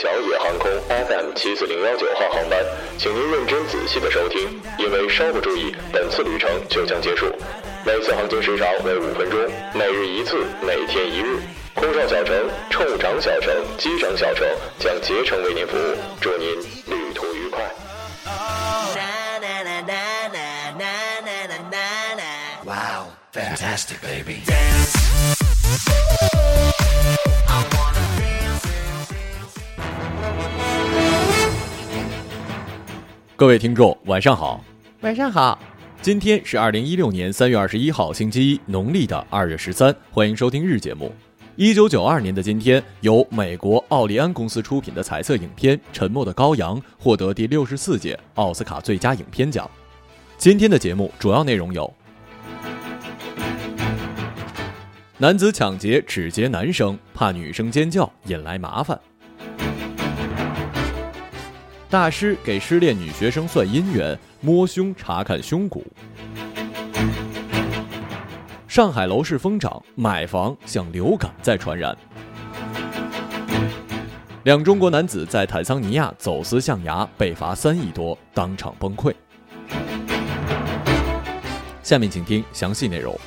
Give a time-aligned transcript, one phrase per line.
[0.00, 2.56] 小野航空 FM 七四零幺九号航班，
[2.96, 7.26] 请您认真仔细的收听，因为稍不注意，本次旅程就将结束。
[7.84, 9.40] 每次航行时长为五分钟，
[9.74, 11.40] 每日一次，每天一日。
[11.74, 14.46] 空少小城、乘务长小城、机长小城
[14.78, 16.48] 将竭诚为您服务，祝您
[16.86, 17.64] 旅途愉快。
[22.64, 24.44] Wow, fantastic, baby.
[33.36, 34.64] 各位听众，晚上好。
[35.02, 35.56] 晚上好，
[36.02, 39.94] 今天是二零一六年三月二十一号，星期一，农历的二月十三。
[40.10, 41.14] 欢迎收听日节目。
[41.54, 49.70] 一九九二年的今天，由美国奥利安公司出品的彩色影片《沉默的羔羊》获得第六十四届奥斯卡最佳影片奖。
[50.36, 51.92] 今天的节目主要内容有：
[55.16, 58.96] 男子抢劫只劫男生，怕女生尖叫引来麻烦；
[61.90, 65.82] 大师给失恋女学生算姻缘，摸胸查看胸骨。
[68.66, 71.96] 上海楼市疯涨，买房像流感在传染。
[74.44, 79.14] 两中国男子在坦桑尼亚走私象牙被罚三亿多，当场崩溃。
[81.82, 83.18] 下面请听详细内容。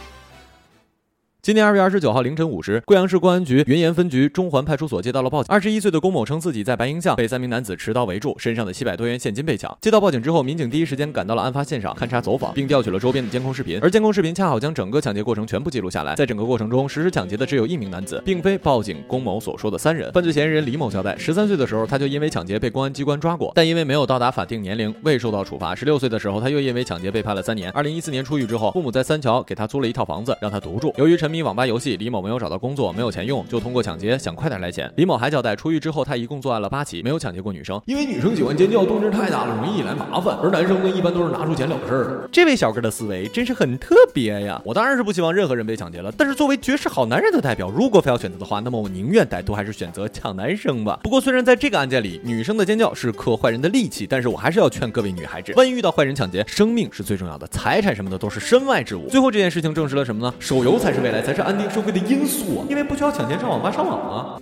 [1.44, 5.47] 今年二月二十九号凌晨五时，贵阳市公安局云岩分局中环派出所接到了报警。
[5.52, 9.75] 二十一岁的龚某称自己在白鹰巷被三名男子持刀围住，身上的七百多元现金被抢。
[9.81, 13.80] 接到报警之后，民警第一时间赶到了案发现场勘查走访，并调取了周边的监控视频。
[13.81, 16.14] 而监控视频恰好将整个抢劫过程全部记录下来。
[16.14, 20.12] 在整个过程中，实施抢劫的只有一名男子，并非报警龚某所说的三人。
[20.12, 25.73] 犯罪嫌疑人李某交代，十三岁的时候他就因为抢劫被公安机关抓过，但因为没有到达法定年龄，未受到处罚。
[25.73, 27.72] 十六岁的时候，他又因为抢劫被判了三年。
[27.72, 30.94] 二零一四年出狱之后，父母在三桥给他租了一套房子，让他独住。
[30.97, 34.92] 由于陈迷网吧游戏，李某没有找到工作，没有钱用，就通过抢劫想快点来钱。
[34.97, 40.38] 李某还交代，出狱之后他一共作案了八起，没有抢劫过女生，因为女生喜欢尖叫，动静太大了，容易引来麻烦。
[40.44, 42.30] 而男生呢，一般都是拿出钱了事儿。
[42.31, 44.62] 这位小哥的思维真是很特别呀！
[44.66, 51.00] 我当然是不希望任何人被抢劫了，但是作为绝世好男人的代表，如果非要选择的话，那么我宁愿歹徒还是选择抢男生吧。
[51.03, 59.08] 不过虽然在这个案件里，女生的尖叫是克坏人的利器，但是我还是要劝各位女孩子，万一遇到坏人抢劫，生命是最重要的，财产什么的都是身外之物。
[59.09, 60.34] 最后这件事情证实了什么呢？
[60.40, 62.66] 手游才是未来，才是安定社会的因素！
[62.70, 64.40] 因为不需要抢钱上网吧上网啊。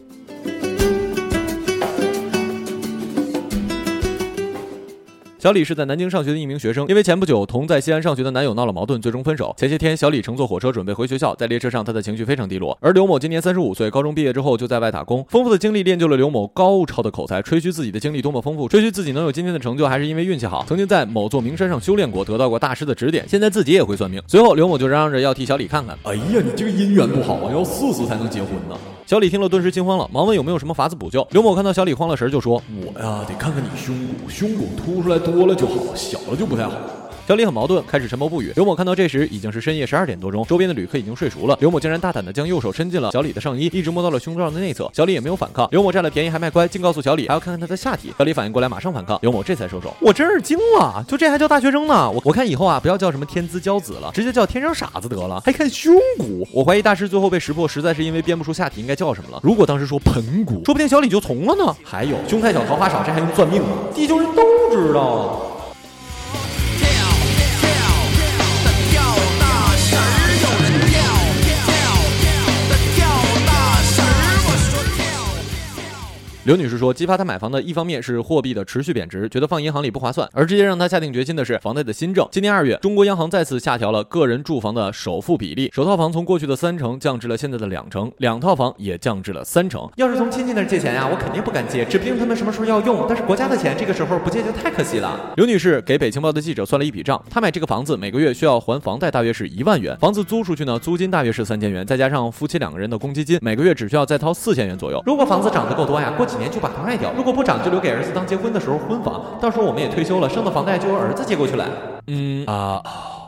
[5.39, 9.55] 小李是在南京上学的一名学生，因为前不久同在西安上学的男友闹了矛盾，最终分手。
[9.57, 12.77] 前些天，小李乘坐火车准备回学校，在列车上，他的情绪非常低落。
[12.81, 17.41] 而刘某今年三十五岁，高中毕业之后就在外打工，丰富的经历练就了刘某高超的口才。
[17.41, 24.21] 吹嘘自己的经历多么丰富，吹嘘自己能有今天的成就，还是因为运气好，曾经在某座名山上修炼过，得到过大师的指点，现在自己也会算命。
[24.27, 25.97] 随后，刘某就嚷嚷着要替小李看看。
[26.03, 28.75] 哎呀，你这个姻缘不好啊，要试试才能结婚呢。
[29.09, 31.27] 小李听了顿时惊慌了，忙问有没有什么法子补救。
[31.31, 36.73] 刘某看到小李慌了神，就说：“我呀，得看看你胸骨，胸骨凸出来多了就好，小了就不太好。”
[37.29, 38.51] 小李很矛盾，开始沉默不语。
[38.55, 41.55] 刘某看到这时已经是深夜十二点多钟，周边的旅客已经睡熟了。
[41.59, 44.89] 刘某竟然大胆的将右手伸进了小李的上衣，一直摸到了胸罩的内侧。
[44.95, 45.69] 小李也没有反抗。
[45.69, 48.11] 刘某占了便宜还卖乖，竟告诉小李还要看看他的下体。
[48.17, 49.19] 小李反应过来，马上反抗。
[49.21, 49.95] 刘某这才收手。
[50.01, 52.09] 我真是惊了，就这还叫大学生呢？
[52.09, 55.39] 我我看以后啊，不要叫什么天之骄子了，直接叫天生傻子得了。
[55.45, 56.47] 还看胸骨？
[56.51, 59.39] 我怀疑大师最后被识破，实在是因为编不出下体应该叫什么了。
[59.43, 61.75] 如果当时说盆骨，说不定小李就从了呢。
[61.83, 63.67] 还有胸太小桃花少，这还用算命吗？
[63.93, 64.41] 地球人都
[64.71, 65.45] 知道
[76.49, 82.27] 刘女士说，激发她买房的一方面是货币的持续贬值，觉得放银行里不划算；而直接让她下定决心的是房贷的新政。
[82.31, 89.87] 今年二月，中国央行再次下调了个人住房的首付比例，首套房从过去的三成降至了现在的两成，两套房也降至了三成。
[89.97, 93.05] 要是从亲戚那儿借钱呀，我肯定不敢借，指不定他们什么时候要用。
[93.07, 95.35] 但是国家的钱这个时候不借就太可惜了。
[95.37, 104.99] 刘女士给北青报的记者算了一笔账，她买这个房子每个月需要还房贷大约是一万元，房子租出去呢，租金大约是三千元，再加上夫妻两个人的公积金，每个月只需要再掏四千元左右。
[105.05, 107.11] 如果房子涨得够多呀，过几年就把它卖掉。
[107.15, 109.37] 如果不涨，就留给儿子当结婚的时候婚房。
[109.39, 111.69] 到时候我们也退休了，剩的房贷就由儿子接过去了。
[112.07, 112.81] 嗯啊。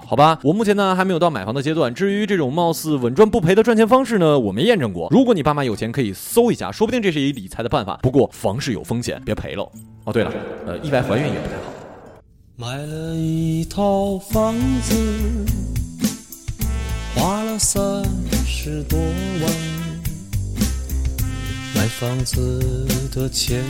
[0.07, 1.93] 好吧，我目前呢还没有到买房的阶段。
[1.93, 5.07] 至于这种貌似稳赚不赔的赚钱方式呢，我没验证过。
[5.09, 7.97] 如果你爸妈有钱，可以搜一下，说不定这是一理财的办法。
[8.03, 9.63] 不过房市有风险，别赔了。
[10.03, 10.31] 哦，对了，
[10.67, 11.71] 呃，意外怀孕也不太好。
[12.57, 14.93] 买了一套房子，
[17.15, 18.03] 花了三
[18.45, 19.09] 十多万，
[19.49, 19.80] 买
[22.01, 22.59] 房子
[23.13, 23.63] 的钱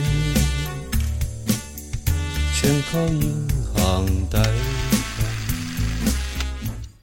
[2.54, 4.52] 全靠银行贷款。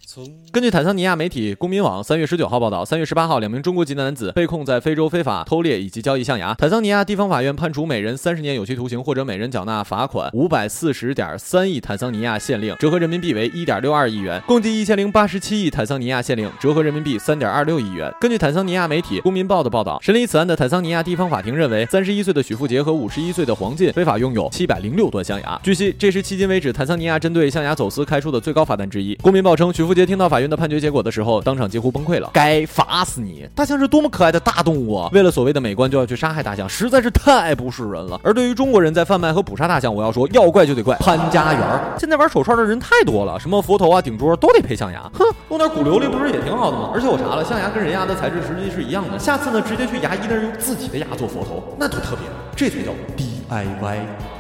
[0.08, 6.56] 从根据坦桑尼亚媒体公民网三月十九号报道，三月十八号，两名中国籍男子被控在非洲非法偷猎以及交易象牙。
[6.56, 18.12] 坦桑尼亚地方法院判处每人三十年有期徒刑，或者每人缴纳罚款五百四十点三亿坦桑尼亚现令，折合人民币为一点六二亿元，共计一千零八十七亿坦桑尼亚现令，折合人民币三点二六亿元。
[18.20, 25.60] 根据坦桑尼亚媒体公民报的报道，审理此案的坦桑尼亚地方法庭认为，三十一岁的许富杰和五十一岁的黄进非法拥有七百零六段象牙。
[25.62, 29.14] 据悉，这是迄今为止坦桑尼亚针对象牙走私开出的最高罚单之一。
[29.22, 32.30] 公民报称，许富杰听到法院的判决结果的时候，当场几乎崩溃了。
[32.34, 33.48] 该罚死你！
[33.56, 35.10] 大象是多么可爱的大动物啊！
[35.12, 38.20] 为了所谓的美观就要去杀害大象，实在是太不是人了。
[38.24, 41.62] 而对于中国人在贩卖和捕杀大象，我要说要怪就得怪潘家园。
[41.98, 45.10] 现在玩手串的人太多了，什么佛头啊、顶桌都得配象牙。
[45.14, 46.92] 哼，弄点骨琉璃不是也挺好的吗？
[46.94, 49.18] 而且我查了，象牙跟人牙的材质实际是一样的。
[49.20, 52.20] 下次呢，直接去牙医那儿用自己的牙做佛头，那多特别！
[52.56, 54.39] 这才叫 DIY。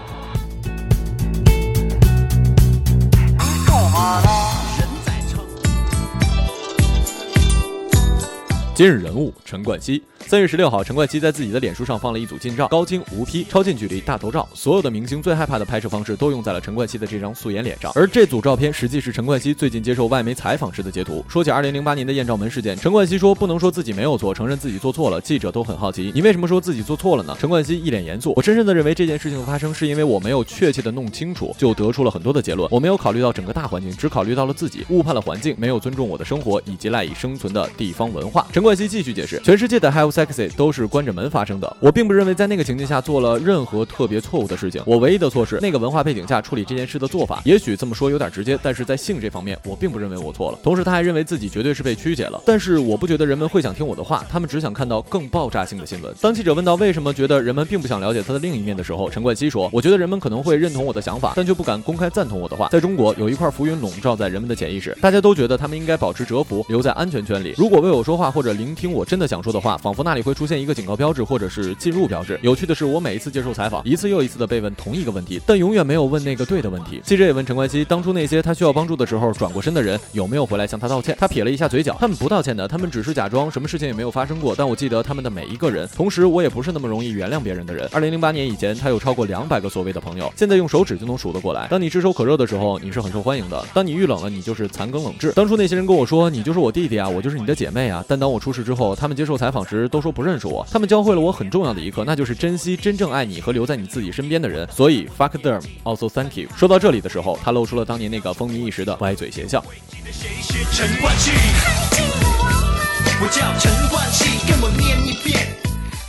[8.79, 10.01] 今日人物：陈冠希。
[10.25, 14.47] 三月十六号，陈冠希在自己的脸书上放了一组近照，高清无 P，超近距离大头照。
[14.53, 17.91] 所有的明星最害怕的拍摄方式都用在了陈冠希的这张素颜脸上。
[17.93, 21.25] 而这组照片实际是陈冠希最近接受外媒采访时的截图。
[21.27, 25.19] 说起二零零八年的艳照门事件，陈冠希说不能说自己没有做，承认自己做错了。
[25.19, 27.35] 记者都很好奇，你为什么说自己做错了呢？
[27.37, 32.65] 陈冠希一脸严肃，我深深的认为这件事情的发生是因为我没有确切的弄清楚，就得出了很多的结论。
[32.71, 38.47] 我没有考虑到整个大环境，只考虑到了自己，误判了环境，没有尊重我的生活以及赖以生存的地方文化。
[38.53, 40.85] 陈冠冠希继续解释，全世界的 Have Sexy 都是。
[40.89, 44.81] 关着门发生的，我并不认为在那个情境下做了任何特别错误的事情。
[44.85, 47.41] 我唯一的错是那个文化背景下处理这件事的做法。
[47.45, 50.59] 也许这么说有点直接，但是在性这方面，我并不认为我错了。
[50.63, 52.41] 同时，他还认为自己绝对是被曲解了。
[52.45, 56.13] 但是，我不觉得人们会想听我的话，他们只想看到更爆炸性的新闻。
[56.21, 62.69] 当记者问到为什么觉得人们并不想了解他的另一面的时候，陈冠希说：“我觉得人们可能会认同我的想法，但却不敢公开赞同我的话。
[62.69, 67.53] 在中国，有一块浮云笼罩在人们的潜意识，大家都觉得他们应该保持蛰伏，留在安全圈里。
[67.57, 72.37] 如果为我说话或者聆听我真的想说的话，仿佛那里会出现一个警告标志，或者是。”进入标志。
[72.43, 77.01] 有趣的是，我每一次接受采访，一次又一次的被问同一个问题，但永远没有问那个对的问题。
[77.05, 81.15] 记者也问陈冠希，当初那些他需要帮助的时候转过身的人有没有回来向他道歉？
[81.17, 84.53] 他撇了一下嘴角，他们不道歉的，他们只是假装什么事情也没有发生过。
[84.57, 85.87] 但我记得他们的每一个人。
[85.95, 87.87] 同时，我也不是那么容易原谅别人的人。
[87.93, 91.67] 二零零八年以前，他有超过两百个所谓的朋友，现在用手指就能数得过来。
[91.69, 95.31] 当你炙手可热的时候，你是很受欢迎的；当你遇冷了，你就是残羹冷炙。
[95.31, 98.03] 当初那些人跟我说，你就是我弟弟啊，我就是你的姐妹啊。
[98.07, 100.65] 但当我出事之后，他们接受采访时都说不认识我。
[100.71, 102.39] 他们教会了我很重要的一课，那就是。
[102.39, 106.47] 珍惜真正爱你和留在你自己身边的人，所以 fuck them also thank you。
[106.55, 109.61] 说到这里的时候，他露出了当年那个风靡一时的歪嘴邪笑。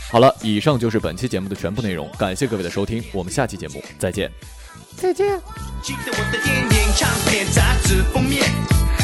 [0.09, 4.31] 好了，以上就是本期节目的全部内容，感谢各位的收听，我们下期节目再见，
[4.95, 5.37] 再见。
[8.13, 9.00] 我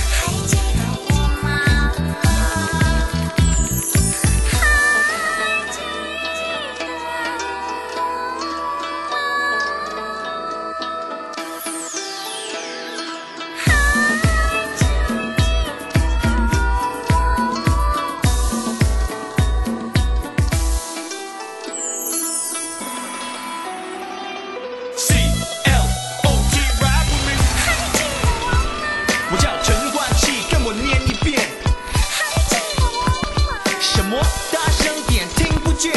[35.78, 35.92] 界。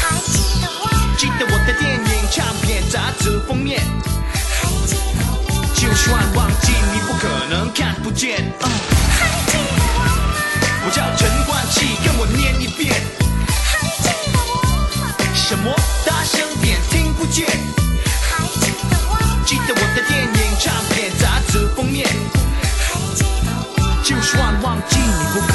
[0.00, 0.88] 还记得我？
[1.18, 3.80] 记得我的电影唱片杂志封面。
[4.60, 5.20] 还记得
[5.74, 8.38] 就算忘记，你不可能看不见。
[8.60, 8.66] Uh,
[9.18, 9.98] 还记得我
[10.86, 12.94] 我叫陈冠希，跟我念一遍。
[13.66, 14.50] 还记得我
[15.34, 15.74] 什么？
[16.06, 17.46] 大声点，听不见。
[18.30, 19.12] 还记得我
[19.44, 22.06] 记得我的电影唱片杂志封面。
[22.78, 25.51] 还记得我就算忘记，你不。